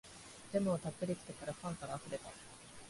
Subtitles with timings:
[0.51, 2.31] ジャムをたっぷりつけたらパンからあふれた